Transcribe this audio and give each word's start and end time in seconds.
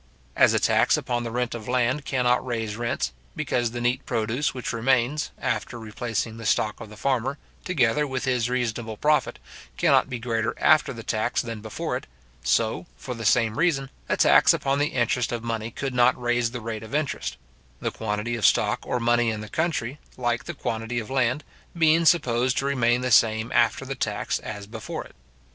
As 0.35 0.55
a 0.55 0.59
tax 0.59 0.97
upon 0.97 1.21
the 1.23 1.29
rent 1.29 1.53
of 1.53 1.67
land 1.67 2.05
cannot 2.05 2.43
raise 2.43 2.75
rents, 2.75 3.13
because 3.35 3.69
the 3.69 3.79
neat 3.79 4.03
produce 4.03 4.51
which 4.51 4.73
remains, 4.73 5.29
after 5.37 5.79
replacing 5.79 6.37
the 6.37 6.45
stock 6.47 6.79
of 6.81 6.89
the 6.89 6.97
farmer, 6.97 7.37
together 7.63 8.07
with 8.07 8.23
his 8.25 8.49
reasonable 8.49 8.97
profit, 8.97 9.37
cannot 9.77 10.09
be 10.09 10.17
greater 10.17 10.55
after 10.57 10.91
the 10.91 11.03
tax 11.03 11.39
than 11.43 11.61
before 11.61 11.95
it, 11.95 12.07
so, 12.43 12.87
for 12.97 13.13
the 13.13 13.25
same 13.25 13.59
reason, 13.59 13.91
a 14.09 14.17
tax 14.17 14.55
upon 14.55 14.79
the 14.79 14.87
interest 14.87 15.31
of 15.31 15.43
money 15.43 15.69
could 15.69 15.93
not 15.93 16.19
raise 16.19 16.49
the 16.49 16.61
rate 16.61 16.81
of 16.81 16.95
interest; 16.95 17.37
the 17.79 17.91
quantity 17.91 18.35
of 18.35 18.43
stock 18.43 18.79
or 18.81 18.99
money 18.99 19.29
in 19.29 19.41
the 19.41 19.49
country, 19.49 19.99
like 20.17 20.45
the 20.45 20.55
quantity 20.55 20.97
of 20.97 21.11
land, 21.11 21.43
being 21.77 22.05
supposed 22.05 22.57
to 22.57 22.65
remain 22.65 23.01
the 23.01 23.11
same 23.11 23.51
after 23.51 23.85
the 23.85 23.93
tax 23.93 24.39
as 24.39 24.65
before 24.65 25.03
it. 25.05 25.15